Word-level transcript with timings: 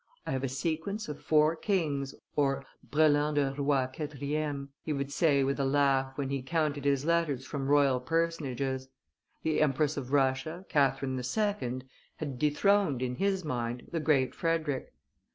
"I 0.25 0.31
have 0.31 0.43
a 0.43 0.49
sequence 0.49 1.07
of 1.09 1.21
four 1.21 1.55
kings" 1.55 2.15
(brelan 2.35 3.35
de 3.35 3.53
roi 3.55 3.85
quatrieme), 3.85 4.69
he 4.81 4.91
would 4.93 5.11
say 5.11 5.43
with 5.43 5.59
a 5.59 5.63
laugh 5.63 6.17
when 6.17 6.31
he 6.31 6.41
counted 6.41 6.85
his 6.85 7.05
letters 7.05 7.45
from 7.45 7.67
royal 7.67 7.99
personages. 7.99 8.89
The 9.43 9.61
Empress 9.61 9.97
of 9.97 10.11
Russia, 10.11 10.65
Catherine 10.69 11.19
II., 11.19 11.83
had 12.15 12.39
dethroned, 12.39 13.03
in 13.03 13.17
his 13.17 13.45
mind, 13.45 13.89
the 13.91 13.99
Great 13.99 14.33
Frederick. 14.33 14.91